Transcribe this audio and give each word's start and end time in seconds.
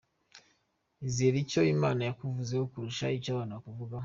Izere 1.07 1.37
icyo 1.43 1.61
Imana 1.75 2.01
yakuvuzeho 2.03 2.63
kurusha 2.71 3.05
icyo 3.17 3.29
abantu 3.33 3.53
bakuvugaho. 3.57 3.99